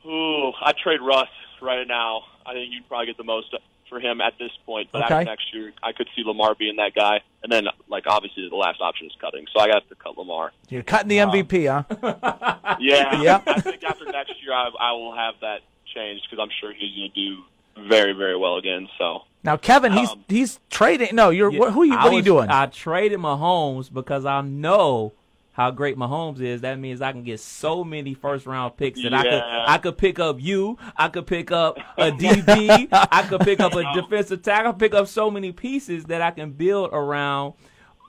Ooh, 0.03 0.51
I'd 0.63 0.77
trade 0.77 0.99
Russ 0.99 1.27
right 1.61 1.87
now. 1.87 2.23
I 2.43 2.53
think 2.53 2.73
you'd 2.73 2.87
probably 2.87 3.05
get 3.05 3.17
the 3.17 3.23
most 3.23 3.53
for 3.87 3.99
him 3.99 4.19
at 4.19 4.33
this 4.39 4.49
point. 4.65 4.89
But 4.91 5.03
Okay. 5.05 5.13
after 5.13 5.25
next 5.25 5.53
year, 5.53 5.73
I 5.83 5.91
could 5.91 6.07
see 6.15 6.23
Lamar 6.25 6.55
being 6.55 6.77
that 6.77 6.95
guy. 6.95 7.21
And 7.43 7.51
then, 7.51 7.65
like, 7.87 8.05
obviously, 8.07 8.49
the 8.49 8.55
last 8.55 8.81
option 8.81 9.05
is 9.05 9.13
cutting, 9.21 9.45
so 9.53 9.59
I 9.59 9.67
got 9.67 9.87
to 9.89 9.95
cut 9.95 10.17
Lamar. 10.17 10.53
You're 10.69 10.81
cutting 10.81 11.09
the 11.09 11.19
um, 11.19 11.29
MVP, 11.31 11.67
huh? 11.69 12.77
Yeah, 12.79 13.21
Yep. 13.21 13.43
I 13.47 13.61
think 13.61 13.83
after 13.83 14.05
next 14.05 14.33
year, 14.41 14.53
I, 14.53 14.69
I 14.79 14.91
will 14.93 15.15
have 15.15 15.35
that 15.41 15.59
changed 15.93 16.27
because 16.29 16.41
I'm 16.41 16.51
sure 16.59 16.73
he's 16.73 16.95
going 16.95 17.11
to 17.11 17.15
do 17.15 17.87
very, 17.89 18.13
very 18.13 18.35
well 18.37 18.57
again. 18.57 18.87
So 18.97 19.21
Now, 19.43 19.57
Kevin, 19.57 19.91
he's 19.93 20.09
Um, 20.09 20.23
he's 20.27 20.59
trading. 20.69 21.15
No, 21.15 21.29
you're 21.29 21.51
what, 21.51 21.71
who? 21.73 21.81
Are 21.81 21.85
you, 21.85 21.93
I 21.93 22.03
what 22.03 22.13
are 22.13 22.15
you 22.15 22.21
doing? 22.21 22.49
I 22.49 22.65
traded 22.67 23.19
Mahomes 23.19 23.91
because 23.91 24.25
I 24.25 24.41
know 24.41 25.13
how 25.53 25.69
great 25.71 25.97
Mahomes 25.97 26.39
is. 26.39 26.61
That 26.61 26.79
means 26.79 27.01
I 27.01 27.11
can 27.11 27.23
get 27.23 27.39
so 27.39 27.83
many 27.83 28.13
first 28.13 28.45
round 28.45 28.77
picks 28.77 29.01
that 29.03 29.13
I 29.13 29.23
could 29.23 29.43
I 29.43 29.77
could 29.79 29.97
pick 29.97 30.19
up 30.19 30.37
you. 30.39 30.77
I 30.95 31.07
could 31.09 31.27
pick 31.27 31.51
up 31.51 31.77
a 31.97 32.11
DB. 32.11 32.87
I 32.91 33.23
could 33.27 33.41
pick 33.41 33.59
up 33.59 33.73
a 33.75 33.83
defensive 33.93 34.43
tackle. 34.43 34.73
Pick 34.73 34.93
up 34.93 35.07
so 35.07 35.29
many 35.31 35.51
pieces 35.51 36.05
that 36.05 36.21
I 36.21 36.31
can 36.31 36.51
build 36.51 36.89
around. 36.93 37.53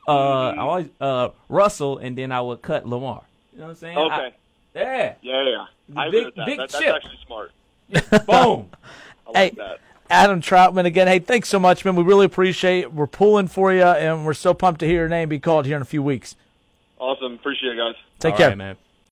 Uh, 0.06 0.12
Mm-hmm. 0.12 0.58
I 0.58 0.62
always 0.62 0.86
uh 1.00 1.28
Russell, 1.48 1.98
and 1.98 2.18
then 2.18 2.32
I 2.32 2.40
would 2.40 2.60
cut 2.62 2.86
Lamar. 2.86 3.22
You 3.52 3.58
know 3.60 3.64
what 3.66 3.70
I'm 3.70 3.76
saying? 3.76 3.98
I- 3.98 4.02
okay, 4.26 4.36
yeah. 4.74 5.14
yeah, 5.22 5.42
yeah, 5.48 5.64
I 5.96 6.10
big- 6.10 6.14
agree 6.14 6.24
with 6.26 6.34
that. 6.34 6.46
big 6.46 6.58
that 6.58 6.70
that's 6.70 6.84
chip. 6.84 6.94
actually 6.96 7.18
smart. 7.26 7.52
Boom. 8.26 8.70
I 9.26 9.30
like 9.30 9.36
Hey. 9.36 9.50
that. 9.56 9.78
Adam 10.10 10.42
Trautman 10.42 10.84
again. 10.84 11.06
Hey, 11.06 11.20
thanks 11.20 11.48
so 11.48 11.58
much, 11.58 11.84
man. 11.86 11.96
We 11.96 12.02
really 12.02 12.26
appreciate. 12.26 12.80
it. 12.80 12.92
We're 12.92 13.06
pulling 13.06 13.48
for 13.48 13.72
you, 13.72 13.82
and 13.82 14.26
we're 14.26 14.34
so 14.34 14.52
pumped 14.52 14.80
to 14.80 14.86
hear 14.86 14.96
your 15.00 15.08
name 15.08 15.30
be 15.30 15.38
called 15.38 15.64
here 15.64 15.76
in 15.76 15.80
a 15.82 15.86
few 15.86 16.02
weeks. 16.02 16.36
Awesome, 16.98 17.32
appreciate 17.34 17.72
it, 17.72 17.76
guys. 17.78 17.94
Take 18.18 18.32
All 18.32 18.38
care. 18.38 18.48
right, 18.50 18.58
man. 18.58 18.76